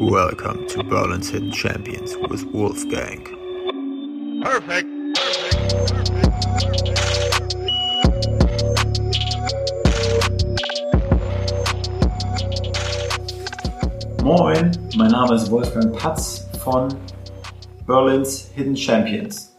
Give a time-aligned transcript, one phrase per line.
[0.00, 3.24] Welcome to Berlin's Hidden Champions with Wolfgang.
[4.42, 4.88] Perfect.
[14.22, 16.88] Moin, mein Name ist Wolfgang Patz von
[17.86, 19.54] Berlin's Hidden Champions.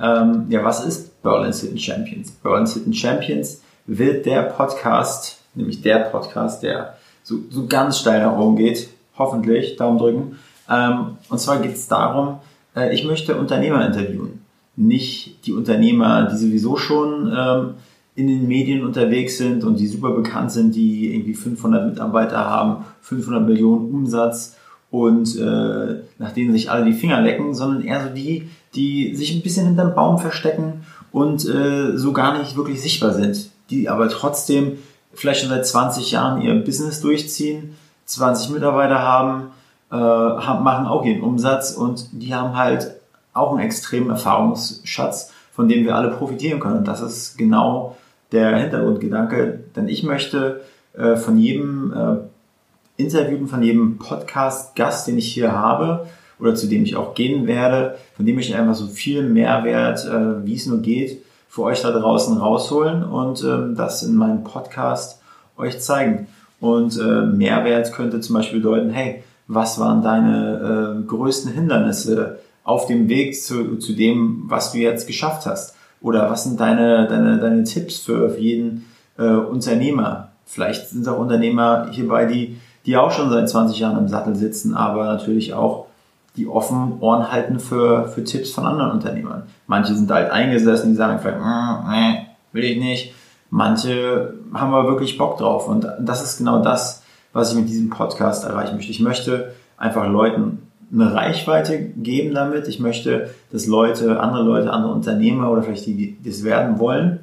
[0.00, 2.30] Ähm, ja, was ist Berlin's Hidden Champions?
[2.30, 8.36] Berlin's Hidden Champions wird der Podcast, nämlich der Podcast, der so, so ganz steil nach
[8.36, 10.38] oben geht, hoffentlich, Daumen drücken.
[10.70, 12.38] Ähm, und zwar geht es darum,
[12.74, 14.40] äh, ich möchte Unternehmer interviewen.
[14.76, 17.74] Nicht die Unternehmer, die sowieso schon ähm,
[18.16, 22.84] in den Medien unterwegs sind und die super bekannt sind, die irgendwie 500 Mitarbeiter haben,
[23.02, 24.56] 500 Millionen Umsatz
[24.90, 29.34] und äh, nach denen sich alle die Finger lecken, sondern eher so die, die sich
[29.34, 34.08] ein bisschen hinterm Baum verstecken und äh, so gar nicht wirklich sichtbar sind, die aber
[34.08, 34.78] trotzdem
[35.12, 37.74] vielleicht schon seit 20 Jahren ihr Business durchziehen,
[38.06, 39.52] 20 Mitarbeiter haben,
[39.90, 42.96] äh, haben machen auch ihren Umsatz und die haben halt
[43.32, 46.78] auch einen extremen Erfahrungsschatz, von dem wir alle profitieren können.
[46.78, 47.96] Und das ist genau
[48.32, 50.62] der Hintergrundgedanke, denn ich möchte
[50.96, 56.06] äh, von jedem äh, Interview, von jedem Podcast-Gast, den ich hier habe
[56.38, 60.44] oder zu dem ich auch gehen werde, von dem ich einfach so viel Mehrwert, äh,
[60.44, 65.20] wie es nur geht, für euch da draußen rausholen und ähm, das in meinem Podcast
[65.56, 66.26] euch zeigen.
[66.64, 72.86] Und äh, Mehrwert könnte zum Beispiel bedeuten, hey, was waren deine äh, größten Hindernisse auf
[72.86, 75.76] dem Weg zu, zu dem, was du jetzt geschafft hast?
[76.00, 78.86] Oder was sind deine, deine, deine Tipps für jeden
[79.18, 80.30] äh, Unternehmer?
[80.46, 84.74] Vielleicht sind auch Unternehmer hierbei, die, die auch schon seit 20 Jahren im Sattel sitzen,
[84.74, 85.88] aber natürlich auch
[86.34, 89.42] die offen Ohren halten für, für Tipps von anderen Unternehmern.
[89.66, 93.14] Manche sind halt eingesessen, die sagen vielleicht, mm, nee, will ich nicht.
[93.56, 95.68] Manche haben aber wirklich Bock drauf.
[95.68, 98.90] Und das ist genau das, was ich mit diesem Podcast erreichen möchte.
[98.90, 102.66] Ich möchte einfach Leuten eine Reichweite geben damit.
[102.66, 107.20] Ich möchte, dass Leute, andere Leute, andere Unternehmer oder vielleicht die, die das werden wollen,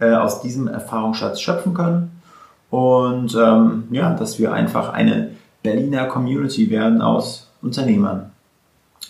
[0.00, 2.22] äh, aus diesem Erfahrungsschatz schöpfen können.
[2.70, 5.32] Und ähm, ja, dass wir einfach eine
[5.62, 8.30] Berliner Community werden aus Unternehmern.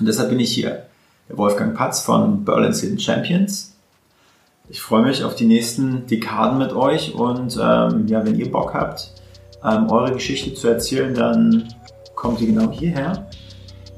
[0.00, 0.84] Und deshalb bin ich hier,
[1.28, 3.73] der Wolfgang Patz von Berlin's Hidden Champions.
[4.68, 8.72] Ich freue mich auf die nächsten Dekaden mit euch und ähm, ja, wenn ihr Bock
[8.72, 9.12] habt,
[9.62, 11.68] ähm, eure Geschichte zu erzählen, dann
[12.14, 13.28] kommt ihr genau hierher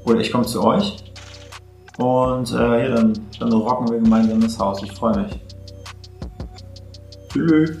[0.03, 0.97] oder ich komme zu euch
[1.97, 4.83] und äh, ja, dann, dann rocken wir gemeinsam das Haus.
[4.83, 5.39] Ich freue mich.
[7.29, 7.77] Tschüss.